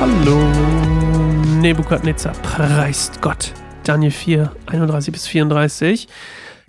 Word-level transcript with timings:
Hallo, 0.00 0.38
Nebukadnezar, 1.60 2.32
preist 2.42 3.22
Gott. 3.22 3.52
Daniel 3.84 4.10
4, 4.10 4.54
31 4.66 5.12
bis 5.12 5.26
34. 5.26 6.08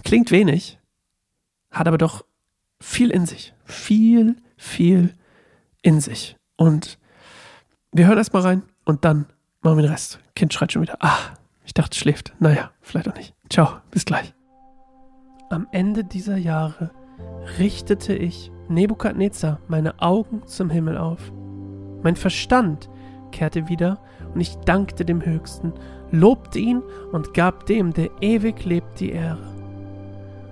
Klingt 0.03 0.31
wenig, 0.31 0.77
hat 1.71 1.87
aber 1.87 1.97
doch 1.97 2.25
viel 2.79 3.09
in 3.09 3.25
sich. 3.25 3.53
Viel, 3.65 4.35
viel 4.57 5.13
in 5.81 5.99
sich. 5.99 6.35
Und 6.57 6.99
wir 7.91 8.07
hören 8.07 8.17
erstmal 8.17 8.43
rein 8.43 8.63
und 8.85 9.05
dann 9.05 9.25
machen 9.61 9.77
wir 9.77 9.83
den 9.83 9.91
Rest. 9.91 10.19
Kind 10.35 10.53
schreit 10.53 10.71
schon 10.71 10.81
wieder. 10.81 10.97
Ah, 10.99 11.17
ich 11.65 11.73
dachte, 11.73 11.93
es 11.93 11.97
schläft. 11.97 12.33
Naja, 12.39 12.71
vielleicht 12.81 13.07
auch 13.07 13.15
nicht. 13.15 13.33
Ciao, 13.49 13.81
bis 13.91 14.05
gleich. 14.05 14.33
Am 15.53 15.67
Ende 15.69 16.03
dieser 16.03 16.37
Jahre 16.37 16.89
richtete 17.59 18.15
ich, 18.15 18.51
Nebukadnezar, 18.69 19.59
meine 19.67 20.01
Augen 20.01 20.41
zum 20.47 20.71
Himmel 20.71 20.97
auf. 20.97 21.31
Mein 22.01 22.15
Verstand 22.15 22.89
kehrte 23.31 23.69
wieder 23.69 23.99
und 24.33 24.41
ich 24.41 24.55
dankte 24.65 25.05
dem 25.05 25.23
Höchsten, 25.23 25.71
lobte 26.09 26.57
ihn 26.57 26.81
und 27.11 27.35
gab 27.35 27.67
dem, 27.67 27.93
der 27.93 28.09
ewig 28.19 28.65
lebt, 28.65 28.99
die 28.99 29.11
Ehre. 29.11 29.45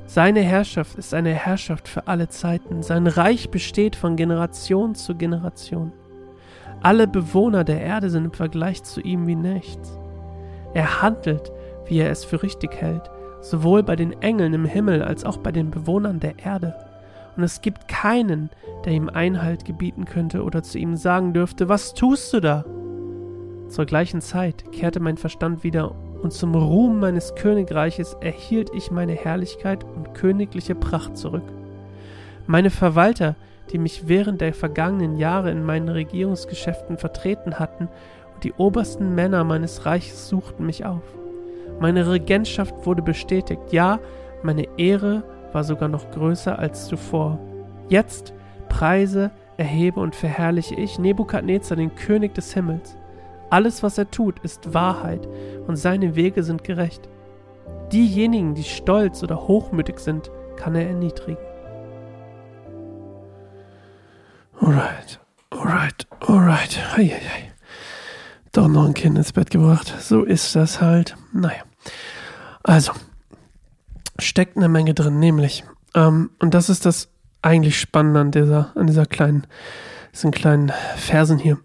Seine 0.05 0.41
Herrschaft 0.41 0.95
ist 0.99 1.15
eine 1.15 1.33
Herrschaft 1.33 1.87
für 1.87 2.07
alle 2.07 2.29
Zeiten, 2.29 2.83
sein 2.83 3.07
Reich 3.07 3.49
besteht 3.49 3.95
von 3.95 4.15
Generation 4.15 4.93
zu 4.93 5.15
Generation. 5.15 5.93
Alle 6.83 7.07
Bewohner 7.07 7.63
der 7.63 7.81
Erde 7.81 8.11
sind 8.11 8.25
im 8.25 8.33
Vergleich 8.33 8.83
zu 8.83 9.01
ihm 9.01 9.25
wie 9.25 9.35
nichts. 9.35 9.97
Er 10.75 11.01
handelt, 11.01 11.51
wie 11.87 11.97
er 11.97 12.11
es 12.11 12.23
für 12.23 12.43
richtig 12.43 12.75
hält, 12.75 13.09
sowohl 13.41 13.83
bei 13.83 13.95
den 13.95 14.21
Engeln 14.21 14.53
im 14.53 14.65
Himmel 14.65 15.03
als 15.03 15.25
auch 15.25 15.37
bei 15.37 15.51
den 15.51 15.71
Bewohnern 15.71 16.19
der 16.19 16.39
Erde. 16.39 16.75
Und 17.35 17.43
es 17.43 17.61
gibt 17.61 17.87
keinen, 17.87 18.49
der 18.85 18.93
ihm 18.93 19.09
Einhalt 19.09 19.65
gebieten 19.65 20.05
könnte 20.05 20.43
oder 20.43 20.63
zu 20.63 20.77
ihm 20.77 20.95
sagen 20.95 21.33
dürfte, 21.33 21.69
was 21.69 21.93
tust 21.93 22.33
du 22.33 22.39
da? 22.39 22.65
Zur 23.69 23.85
gleichen 23.85 24.21
Zeit 24.21 24.71
kehrte 24.71 24.99
mein 24.99 25.17
Verstand 25.17 25.63
wieder 25.63 25.95
und 26.21 26.33
zum 26.33 26.53
Ruhm 26.55 26.99
meines 26.99 27.35
Königreiches 27.35 28.15
erhielt 28.21 28.69
ich 28.73 28.91
meine 28.91 29.13
Herrlichkeit 29.13 29.83
und 29.83 30.13
königliche 30.13 30.75
Pracht 30.75 31.17
zurück. 31.17 31.43
Meine 32.47 32.69
Verwalter, 32.69 33.35
die 33.71 33.77
mich 33.77 34.07
während 34.07 34.41
der 34.41 34.53
vergangenen 34.53 35.17
Jahre 35.17 35.51
in 35.51 35.63
meinen 35.63 35.89
Regierungsgeschäften 35.89 36.97
vertreten 36.97 37.59
hatten, 37.59 37.87
und 38.33 38.43
die 38.43 38.53
obersten 38.53 39.15
Männer 39.15 39.43
meines 39.43 39.85
Reiches 39.85 40.27
suchten 40.27 40.65
mich 40.65 40.85
auf. 40.85 41.03
Meine 41.81 42.07
Regentschaft 42.07 42.85
wurde 42.85 43.01
bestätigt, 43.01 43.59
ja, 43.71 43.99
meine 44.43 44.67
Ehre 44.77 45.23
war 45.51 45.63
sogar 45.63 45.89
noch 45.89 46.11
größer 46.11 46.59
als 46.59 46.85
zuvor. 46.85 47.39
Jetzt 47.89 48.35
preise, 48.69 49.31
erhebe 49.57 49.99
und 49.99 50.15
verherrliche 50.15 50.75
ich 50.75 50.99
Nebukadnezar, 50.99 51.75
den 51.77 51.95
König 51.95 52.35
des 52.35 52.53
Himmels. 52.53 52.95
Alles, 53.49 53.81
was 53.81 53.97
er 53.97 54.11
tut, 54.11 54.37
ist 54.41 54.75
Wahrheit 54.75 55.27
und 55.65 55.75
seine 55.75 56.15
Wege 56.15 56.43
sind 56.43 56.63
gerecht. 56.63 57.09
Diejenigen, 57.91 58.53
die 58.53 58.63
stolz 58.63 59.23
oder 59.23 59.47
hochmütig 59.47 59.97
sind, 59.97 60.29
kann 60.57 60.75
er 60.75 60.87
erniedrigen. 60.87 61.43
Alright, 64.59 65.19
alright, 65.49 66.07
alright. 66.19 66.95
Hei, 66.95 67.07
hei, 67.07 67.21
hei. 67.21 67.51
Doch 68.51 68.67
noch 68.67 68.85
ein 68.85 68.93
Kind 68.93 69.17
ins 69.17 69.33
Bett 69.33 69.49
gebracht. 69.49 69.91
So 69.99 70.23
ist 70.23 70.55
das 70.55 70.79
halt. 70.79 71.15
Naja. 71.33 71.63
Also, 72.63 72.93
steckt 74.19 74.57
eine 74.57 74.69
Menge 74.69 74.93
drin, 74.93 75.19
nämlich, 75.19 75.63
ähm, 75.95 76.31
und 76.39 76.53
das 76.53 76.69
ist 76.69 76.85
das 76.85 77.09
eigentlich 77.41 77.79
Spannende 77.79 78.19
an 78.19 78.31
dieser, 78.31 78.71
an 78.75 78.87
dieser 78.87 79.05
kleinen, 79.05 79.47
diesen 80.13 80.31
kleinen 80.31 80.71
Versen 80.97 81.39
hier. 81.39 81.59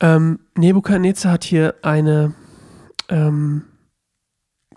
Ähm, 0.00 0.40
Nebukadnezar 0.56 1.32
hat 1.32 1.44
hier 1.44 1.74
eine 1.82 2.34
ähm, 3.08 3.64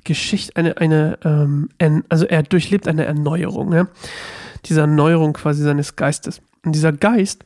Geschichte, 0.03 0.56
eine, 0.56 0.78
eine, 0.78 1.18
ähm, 1.23 1.69
also 2.09 2.25
er 2.25 2.44
durchlebt 2.44 2.88
eine 2.88 3.06
Erneuerung, 3.06 3.69
ne? 3.69 3.88
Diese 4.66 4.81
Erneuerung 4.81 5.34
quasi 5.34 5.63
seines 5.63 5.95
Geistes. 5.95 6.41
Und 6.66 6.73
dieser 6.73 6.94
Geist, 6.94 7.45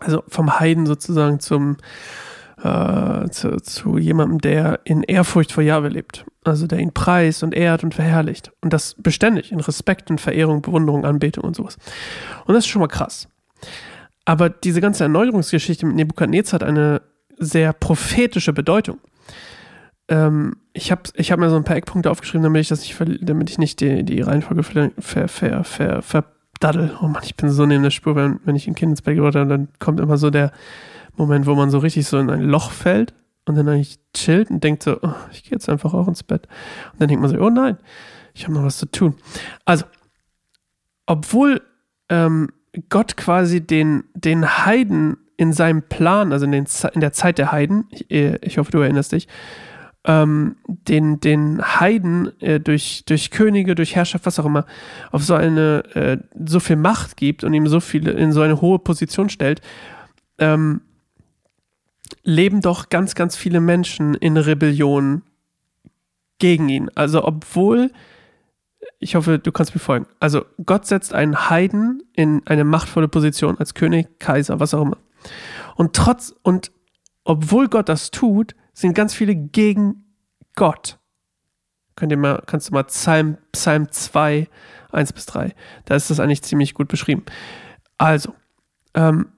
also 0.00 0.24
vom 0.28 0.58
Heiden 0.58 0.86
sozusagen 0.86 1.38
zum, 1.40 1.76
äh, 2.64 3.28
zu, 3.28 3.58
zu 3.58 3.98
jemandem, 3.98 4.40
der 4.40 4.80
in 4.84 5.02
Ehrfurcht 5.02 5.52
vor 5.52 5.62
Jahwe 5.62 5.88
lebt. 5.88 6.24
Also 6.44 6.66
der 6.66 6.78
ihn 6.78 6.92
preist 6.92 7.42
und 7.42 7.54
ehrt 7.54 7.84
und 7.84 7.94
verherrlicht. 7.94 8.52
Und 8.60 8.72
das 8.72 8.94
beständig 8.98 9.52
in 9.52 9.60
Respekt 9.60 10.10
und 10.10 10.20
Verehrung, 10.20 10.62
Bewunderung, 10.62 11.04
Anbetung 11.04 11.44
und 11.44 11.54
sowas. 11.54 11.76
Und 12.46 12.54
das 12.54 12.64
ist 12.64 12.68
schon 12.68 12.80
mal 12.80 12.88
krass. 12.88 13.28
Aber 14.24 14.48
diese 14.48 14.80
ganze 14.80 15.04
Erneuerungsgeschichte 15.04 15.84
mit 15.86 15.96
Nebukadnezar 15.96 16.60
hat 16.60 16.68
eine 16.68 17.02
sehr 17.38 17.72
prophetische 17.72 18.52
Bedeutung. 18.52 18.98
Ähm, 20.08 20.56
ich 20.72 20.90
habe 20.90 21.02
ich 21.14 21.32
hab 21.32 21.38
mir 21.38 21.50
so 21.50 21.56
ein 21.56 21.64
paar 21.64 21.76
Eckpunkte 21.76 22.10
aufgeschrieben, 22.10 22.42
damit 22.42 22.62
ich 22.62 22.68
das 22.68 22.80
nicht, 22.80 22.98
damit 23.20 23.50
ich 23.50 23.58
nicht 23.58 23.80
die, 23.80 24.04
die 24.04 24.20
Reihenfolge 24.20 24.62
ver, 24.62 24.90
ver, 24.98 25.28
ver, 25.28 25.64
ver, 25.64 26.02
verdaddel. 26.02 26.96
Oh 27.02 27.06
Mann, 27.06 27.22
ich 27.24 27.36
bin 27.36 27.50
so 27.50 27.66
neben 27.66 27.82
der 27.82 27.90
Spur, 27.90 28.16
wenn, 28.16 28.40
wenn 28.44 28.56
ich 28.56 28.66
ein 28.66 28.74
Kind 28.74 28.90
ins 28.90 29.02
Bett 29.02 29.16
gebracht 29.16 29.34
habe, 29.34 29.48
dann 29.48 29.68
kommt 29.78 30.00
immer 30.00 30.16
so 30.16 30.30
der 30.30 30.52
Moment, 31.16 31.46
wo 31.46 31.54
man 31.54 31.70
so 31.70 31.78
richtig 31.78 32.06
so 32.06 32.18
in 32.18 32.30
ein 32.30 32.42
Loch 32.42 32.70
fällt 32.70 33.14
und 33.44 33.56
dann 33.56 33.68
eigentlich 33.68 33.98
chillt 34.14 34.50
und 34.50 34.64
denkt 34.64 34.82
so, 34.82 34.98
oh, 35.02 35.14
ich 35.32 35.44
gehe 35.44 35.52
jetzt 35.52 35.68
einfach 35.68 35.94
auch 35.94 36.08
ins 36.08 36.22
Bett. 36.22 36.48
Und 36.92 37.00
dann 37.00 37.08
denkt 37.08 37.22
man 37.22 37.30
so, 37.30 37.38
oh 37.38 37.50
nein, 37.50 37.78
ich 38.34 38.44
habe 38.44 38.54
noch 38.54 38.64
was 38.64 38.78
zu 38.78 38.86
tun. 38.86 39.14
Also, 39.64 39.84
obwohl 41.06 41.62
ähm, 42.08 42.48
Gott 42.88 43.16
quasi 43.16 43.60
den, 43.60 44.04
den 44.14 44.64
Heiden 44.64 45.18
in 45.36 45.52
seinem 45.52 45.82
Plan, 45.82 46.32
also 46.32 46.44
in, 46.44 46.52
den, 46.52 46.66
in 46.94 47.00
der 47.00 47.12
Zeit 47.12 47.38
der 47.38 47.52
Heiden, 47.52 47.86
ich, 47.90 48.10
äh, 48.10 48.38
ich 48.42 48.58
hoffe, 48.58 48.70
du 48.70 48.78
erinnerst 48.78 49.12
dich, 49.12 49.28
ähm, 50.06 50.56
den, 50.66 51.18
den 51.20 51.62
Heiden 51.62 52.38
äh, 52.40 52.60
durch, 52.60 53.04
durch 53.06 53.30
Könige, 53.30 53.74
durch 53.74 53.96
Herrschaft, 53.96 54.26
was 54.26 54.38
auch 54.38 54.44
immer, 54.44 54.66
auf 55.12 55.22
so 55.24 55.34
eine, 55.34 55.84
äh, 55.94 56.18
so 56.46 56.60
viel 56.60 56.76
Macht 56.76 57.16
gibt 57.16 57.42
und 57.42 57.54
ihm 57.54 57.66
so 57.66 57.80
viele, 57.80 58.12
in 58.12 58.32
so 58.32 58.42
eine 58.42 58.60
hohe 58.60 58.78
Position 58.78 59.30
stellt, 59.30 59.60
ähm, 60.38 60.82
leben 62.24 62.60
doch 62.60 62.88
ganz, 62.88 63.14
ganz 63.14 63.36
viele 63.36 63.60
Menschen 63.60 64.14
in 64.14 64.36
Rebellion 64.36 65.22
gegen 66.38 66.68
ihn. 66.68 66.90
Also, 66.94 67.24
obwohl 67.24 67.90
ich 68.98 69.14
hoffe, 69.14 69.38
du 69.38 69.52
kannst 69.52 69.74
mir 69.74 69.80
folgen. 69.80 70.06
Also 70.20 70.44
Gott 70.64 70.86
setzt 70.86 71.14
einen 71.14 71.50
Heiden 71.50 72.02
in 72.14 72.42
eine 72.46 72.64
machtvolle 72.64 73.08
Position 73.08 73.58
als 73.58 73.74
König, 73.74 74.18
Kaiser, 74.18 74.60
was 74.60 74.74
auch 74.74 74.82
immer. 74.82 74.98
Und 75.76 75.94
trotz 75.94 76.34
und 76.42 76.72
obwohl 77.24 77.68
Gott 77.68 77.88
das 77.88 78.10
tut, 78.10 78.54
sind 78.72 78.94
ganz 78.94 79.14
viele 79.14 79.34
gegen 79.34 80.04
Gott. 80.56 80.98
Könnt 81.96 82.12
ihr 82.12 82.18
mal, 82.18 82.42
kannst 82.46 82.68
du 82.68 82.74
mal 82.74 82.84
Psalm, 82.84 83.38
Psalm 83.52 83.90
2, 83.90 84.48
1 84.90 85.12
bis 85.12 85.26
3. 85.26 85.54
Da 85.84 85.94
ist 85.94 86.10
das 86.10 86.20
eigentlich 86.20 86.42
ziemlich 86.42 86.74
gut 86.74 86.88
beschrieben. 86.88 87.24
Also, 87.98 88.34
ähm, 88.94 89.28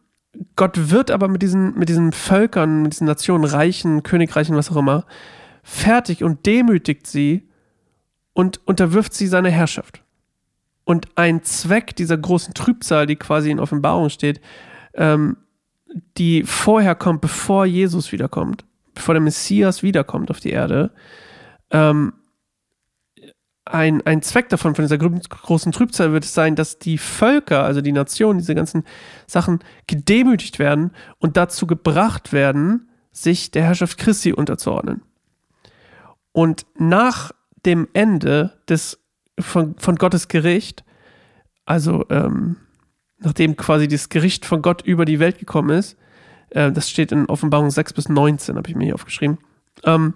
Gott 0.57 0.91
wird 0.91 1.11
aber 1.11 1.29
mit 1.29 1.43
diesen, 1.43 1.79
mit 1.79 1.89
diesen 1.89 2.13
Völkern, 2.13 2.83
mit 2.83 2.93
diesen 2.93 3.07
Nationen, 3.07 3.45
Reichen, 3.45 4.03
Königreichen, 4.03 4.57
was 4.57 4.71
auch 4.71 4.77
immer, 4.77 5.05
fertig 5.63 6.23
und 6.23 6.47
demütigt 6.47 7.07
sie 7.07 7.49
und 8.33 8.61
unterwirft 8.67 9.15
sie 9.15 9.27
seiner 9.27 9.51
Herrschaft. 9.51 10.03
Und 10.85 11.09
ein 11.17 11.43
Zweck 11.43 11.97
dieser 11.97 12.17
großen 12.17 12.55
Trübsal, 12.55 13.07
die 13.07 13.17
quasi 13.17 13.51
in 13.51 13.59
Offenbarung 13.59 14.09
steht, 14.09 14.41
ähm, 14.95 15.37
die 16.17 16.43
vorher 16.45 16.95
kommt, 16.95 17.21
bevor 17.21 17.67
Jesus 17.67 18.13
wiederkommt, 18.13 18.65
bevor 18.95 19.15
der 19.15 19.23
Messias 19.23 19.83
wiederkommt 19.83 20.31
auf 20.31 20.41
die 20.41 20.51
Erde, 20.51 20.93
ähm, 21.71 22.13
ein, 23.67 24.01
ein 24.07 24.23
Zweck 24.23 24.49
davon, 24.49 24.75
von 24.75 24.85
dieser 24.85 24.99
großen 24.99 25.73
Trübsal 25.73 26.13
wird 26.13 26.25
es 26.25 26.35
sein, 26.35 26.55
dass 26.55 26.79
die 26.79 26.99
Völker, 26.99 27.65
also 27.65 27.81
die 27.81 27.93
Nationen, 27.93 28.39
diese 28.39 28.55
ganzen 28.55 28.85
Sachen 29.27 29.59
gedemütigt 29.87 30.59
werden 30.59 30.93
und 31.19 31.37
dazu 31.37 31.67
gebracht 31.67 32.33
werden, 32.33 32.89
sich 33.11 33.51
der 33.51 33.65
Herrschaft 33.65 33.99
Christi 33.99 34.33
unterzuordnen. 34.33 35.03
Und 36.33 36.67
nach 36.79 37.33
dem 37.65 37.89
Ende 37.93 38.53
des, 38.69 39.01
von, 39.39 39.75
von 39.79 39.97
Gottes 39.97 40.29
Gericht, 40.29 40.85
also 41.65 42.05
ähm, 42.11 42.57
nachdem 43.19 43.57
quasi 43.57 43.89
das 43.89 44.11
Gericht 44.11 44.47
von 44.47 44.63
Gott 44.63 44.83
über 44.83 45.05
die 45.05 45.19
Welt 45.19 45.39
gekommen 45.39 45.71
ist, 45.71 45.97
äh, 46.51 46.71
das 46.71 46.89
steht 46.89 47.11
in 47.11 47.27
Offenbarung 47.27 47.71
6 47.71 47.95
bis 47.95 48.09
19, 48.09 48.57
habe 48.57 48.69
ich 48.69 48.77
mir 48.77 48.85
hier 48.85 48.95
aufgeschrieben, 48.95 49.39
ähm, 49.83 50.15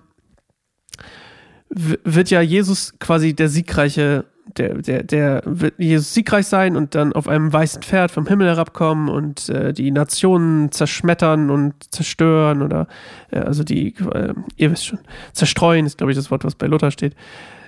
wird 1.71 2.31
ja 2.31 2.41
Jesus 2.41 2.99
quasi 2.99 3.35
der 3.35 3.49
siegreiche, 3.49 4.25
der, 4.57 4.75
der, 4.75 5.05
der 5.05 5.43
wird 5.47 5.75
Jesus 5.79 6.13
siegreich 6.13 6.47
sein 6.47 6.77
und 6.77 6.97
dann 6.97 7.13
auf 7.13 7.29
einem 7.29 7.53
weißen 7.53 7.83
Pferd 7.83 8.11
vom 8.11 8.27
Himmel 8.27 8.49
herabkommen 8.49 9.09
und 9.09 9.49
äh, 9.49 9.73
die 9.73 9.93
Nationen 9.93 10.73
zerschmettern 10.73 11.51
und 11.51 11.75
zerstören 11.95 12.63
oder 12.63 12.89
äh, 13.31 13.39
also 13.39 13.63
die, 13.63 13.95
äh, 14.13 14.35
ihr 14.57 14.73
wisst 14.73 14.87
schon, 14.87 14.99
zerstreuen 15.33 15.87
ist, 15.87 15.99
glaube 15.99 16.11
ich, 16.11 16.19
das 16.19 16.31
Wort, 16.33 16.45
was 16.45 16.57
bei 16.57 16.67
Luther 16.67 16.91
steht. 16.91 17.15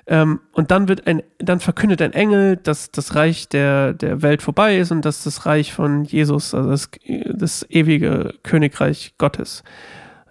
Ähm, 0.08 0.40
und 0.52 0.72
dann 0.72 0.88
wird 0.88 1.06
ein, 1.06 1.22
dann 1.38 1.60
verkündet 1.60 2.02
ein 2.02 2.12
Engel, 2.12 2.56
dass 2.56 2.90
das 2.90 3.14
Reich 3.14 3.48
der, 3.48 3.92
der 3.92 4.20
Welt 4.22 4.42
vorbei 4.42 4.78
ist 4.78 4.90
und 4.90 5.04
dass 5.04 5.22
das 5.22 5.46
Reich 5.46 5.72
von 5.72 6.04
Jesus, 6.04 6.54
also 6.54 6.70
das, 6.70 6.90
das 7.32 7.64
ewige 7.70 8.34
Königreich 8.42 9.14
Gottes 9.18 9.62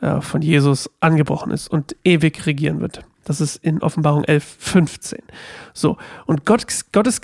äh, 0.01 0.19
von 0.19 0.41
Jesus 0.41 0.89
angebrochen 0.99 1.53
ist 1.53 1.69
und 1.69 1.95
ewig 2.03 2.45
regieren 2.45 2.81
wird. 2.81 3.05
Das 3.23 3.39
ist 3.39 3.57
in 3.57 3.81
Offenbarung 3.81 4.23
11, 4.23 4.43
15. 4.59 5.19
So. 5.73 5.97
Und 6.25 6.45
Gott, 6.45 6.65
Gottes, 6.91 7.21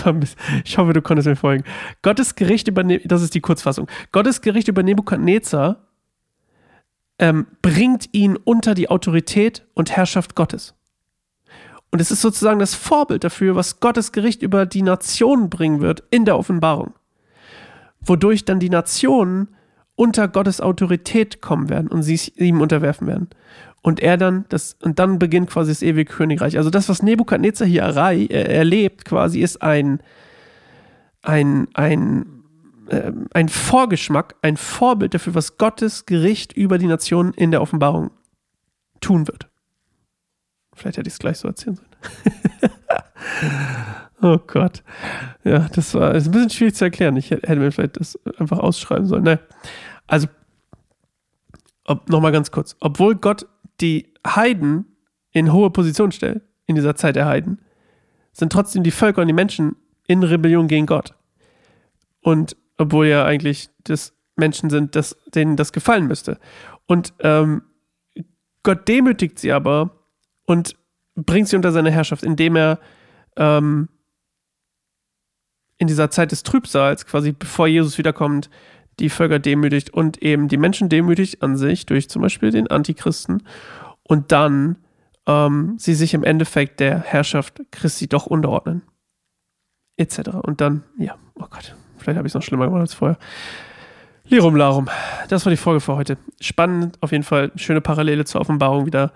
ich 0.64 0.78
hoffe, 0.78 0.92
du 0.92 1.02
konntest 1.02 1.28
mir 1.28 1.36
folgen. 1.36 1.64
Gottes 2.02 2.34
Gericht 2.34 2.68
über, 2.68 2.82
ne, 2.82 2.98
das 3.04 3.22
ist 3.22 3.34
die 3.34 3.40
Kurzfassung. 3.40 3.88
Gottes 4.10 4.40
Gericht 4.40 4.68
über 4.68 4.82
Nebukadnezar 4.82 5.86
ähm, 7.18 7.46
bringt 7.62 8.08
ihn 8.12 8.36
unter 8.36 8.74
die 8.74 8.90
Autorität 8.90 9.66
und 9.74 9.96
Herrschaft 9.96 10.34
Gottes. 10.34 10.74
Und 11.90 12.00
es 12.00 12.10
ist 12.10 12.20
sozusagen 12.20 12.58
das 12.58 12.74
Vorbild 12.74 13.24
dafür, 13.24 13.54
was 13.56 13.80
Gottes 13.80 14.12
Gericht 14.12 14.42
über 14.42 14.66
die 14.66 14.82
Nationen 14.82 15.48
bringen 15.48 15.80
wird 15.80 16.02
in 16.10 16.24
der 16.24 16.38
Offenbarung. 16.38 16.94
Wodurch 18.00 18.44
dann 18.44 18.60
die 18.60 18.70
Nationen 18.70 19.48
unter 19.94 20.28
Gottes 20.28 20.60
Autorität 20.60 21.40
kommen 21.40 21.68
werden 21.68 21.88
und 21.88 22.02
sie 22.02 22.20
ihm 22.36 22.60
unterwerfen 22.60 23.06
werden. 23.06 23.28
Und 23.82 24.00
er 24.00 24.16
dann, 24.16 24.44
das, 24.48 24.76
und 24.82 24.98
dann 24.98 25.18
beginnt 25.18 25.50
quasi 25.50 25.70
das 25.70 25.82
ewige 25.82 26.12
Königreich. 26.12 26.56
Also 26.58 26.70
das, 26.70 26.88
was 26.88 27.02
Nebukadnezar 27.02 27.66
hier 27.66 27.82
errei, 27.82 28.24
äh, 28.24 28.56
erlebt, 28.56 29.04
quasi, 29.04 29.40
ist 29.40 29.62
ein, 29.62 30.02
ein, 31.22 31.68
ein, 31.74 32.26
äh, 32.88 33.12
ein 33.32 33.48
Vorgeschmack, 33.48 34.34
ein 34.42 34.56
Vorbild 34.56 35.14
dafür, 35.14 35.34
was 35.34 35.58
Gottes 35.58 36.06
Gericht 36.06 36.52
über 36.52 36.78
die 36.78 36.86
Nationen 36.86 37.32
in 37.34 37.50
der 37.50 37.62
Offenbarung 37.62 38.10
tun 39.00 39.28
wird. 39.28 39.48
Vielleicht 40.74 40.98
hätte 40.98 41.08
ich 41.08 41.14
es 41.14 41.18
gleich 41.18 41.38
so 41.38 41.48
erzählen 41.48 41.76
sollen. 41.76 41.88
oh 44.22 44.38
Gott. 44.46 44.82
Ja, 45.44 45.68
das 45.74 45.94
war 45.94 46.14
ist 46.14 46.26
ein 46.26 46.32
bisschen 46.32 46.50
schwierig 46.50 46.74
zu 46.74 46.84
erklären. 46.84 47.16
Ich 47.16 47.30
hätte 47.30 47.56
mir 47.56 47.72
vielleicht 47.72 47.98
das 47.98 48.18
einfach 48.38 48.58
ausschreiben 48.58 49.06
sollen. 49.06 49.24
Naja. 49.24 49.38
Also, 50.06 50.28
nochmal 52.06 52.32
ganz 52.32 52.50
kurz. 52.50 52.76
Obwohl 52.80 53.16
Gott 53.16 53.46
die 53.80 54.12
Heiden 54.26 54.96
in 55.32 55.52
hohe 55.52 55.70
Position 55.70 56.12
stellt, 56.12 56.42
in 56.66 56.74
dieser 56.74 56.96
Zeit 56.96 57.16
der 57.16 57.26
Heiden, 57.26 57.60
sind 58.32 58.52
trotzdem 58.52 58.82
die 58.82 58.90
Völker 58.90 59.22
und 59.22 59.28
die 59.28 59.34
Menschen 59.34 59.76
in 60.06 60.22
Rebellion 60.22 60.68
gegen 60.68 60.86
Gott. 60.86 61.14
Und 62.20 62.56
obwohl 62.76 63.06
ja 63.06 63.24
eigentlich 63.24 63.70
das 63.84 64.14
Menschen 64.36 64.70
sind, 64.70 64.94
das, 64.94 65.16
denen 65.34 65.56
das 65.56 65.72
gefallen 65.72 66.06
müsste. 66.06 66.38
Und 66.86 67.12
ähm, 67.20 67.62
Gott 68.62 68.86
demütigt 68.88 69.38
sie 69.38 69.52
aber 69.52 69.90
und 70.44 70.76
bringt 71.14 71.48
sie 71.48 71.56
unter 71.56 71.72
seine 71.72 71.90
Herrschaft, 71.90 72.22
indem 72.22 72.56
er 72.56 72.78
ähm, 73.36 73.88
in 75.78 75.86
dieser 75.86 76.10
Zeit 76.10 76.32
des 76.32 76.42
Trübsals, 76.42 77.06
quasi 77.06 77.32
bevor 77.32 77.66
Jesus 77.66 77.98
wiederkommt, 77.98 78.50
die 79.00 79.10
Völker 79.10 79.38
demütigt 79.38 79.90
und 79.90 80.22
eben 80.22 80.48
die 80.48 80.56
Menschen 80.56 80.88
demütigt 80.88 81.42
an 81.42 81.56
sich 81.56 81.86
durch 81.86 82.08
zum 82.08 82.22
Beispiel 82.22 82.50
den 82.50 82.68
Antichristen 82.68 83.42
und 84.02 84.32
dann 84.32 84.76
ähm, 85.26 85.74
sie 85.78 85.94
sich 85.94 86.14
im 86.14 86.24
Endeffekt 86.24 86.80
der 86.80 87.00
Herrschaft 87.00 87.60
Christi 87.70 88.08
doch 88.08 88.26
unterordnen. 88.26 88.82
Etc. 89.96 90.18
Und 90.42 90.60
dann, 90.60 90.84
ja, 90.96 91.16
oh 91.34 91.46
Gott, 91.50 91.74
vielleicht 91.98 92.16
habe 92.16 92.26
ich 92.26 92.30
es 92.30 92.34
noch 92.34 92.42
schlimmer 92.42 92.66
gemacht 92.66 92.80
als 92.80 92.94
vorher. 92.94 93.18
Lirum 94.24 94.56
Larum. 94.56 94.88
Das 95.28 95.44
war 95.46 95.50
die 95.50 95.56
Folge 95.56 95.80
für 95.80 95.96
heute. 95.96 96.18
Spannend, 96.40 96.98
auf 97.00 97.12
jeden 97.12 97.24
Fall. 97.24 97.50
Schöne 97.56 97.80
Parallele 97.80 98.24
zur 98.24 98.40
Offenbarung 98.40 98.86
wieder 98.86 99.12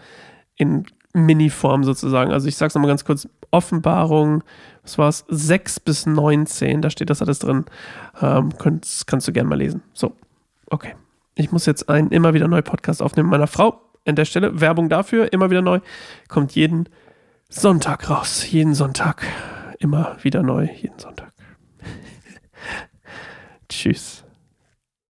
in 0.57 0.87
Mini-Form 1.13 1.85
sozusagen. 1.85 2.33
Also 2.33 2.49
ich 2.49 2.57
sag's 2.57 2.75
nochmal 2.75 2.89
ganz 2.89 3.05
kurz, 3.05 3.29
Offenbarung, 3.51 4.43
was 4.83 4.99
war 4.99 5.09
es, 5.09 5.25
6 5.29 5.81
bis 5.81 6.07
19, 6.07 6.83
da 6.83 6.91
steht 6.91 7.11
das 7.11 7.23
alles 7.23 7.39
drin. 7.39 7.65
Ähm, 8.21 8.51
kannst, 8.59 9.07
kannst 9.07 9.29
du 9.29 9.33
gerne 9.33 9.49
mal 9.49 9.59
lesen. 9.59 9.83
So, 9.93 10.17
okay. 10.67 10.95
Ich 11.35 11.51
muss 11.51 11.67
jetzt 11.67 11.89
einen 11.89 12.11
immer 12.11 12.35
wieder 12.35 12.49
neu 12.49 12.63
Podcast 12.63 13.03
aufnehmen 13.03 13.31
meiner 13.31 13.47
Frau. 13.47 13.81
An 14.05 14.17
der 14.17 14.25
Stelle 14.25 14.61
Werbung 14.61 14.89
dafür, 14.89 15.33
immer 15.33 15.51
wieder 15.51 15.63
neu. 15.63 15.81
Kommt 16.29 16.53
jeden 16.55 16.89
Sonntag 17.49 18.11
raus. 18.11 18.51
Jeden 18.51 18.75
Sonntag. 18.75 19.25
Immer 19.79 20.17
wieder 20.23 20.43
neu, 20.43 20.69
jeden 20.81 20.99
Sonntag. 20.99 21.33
Tschüss. 23.69 24.25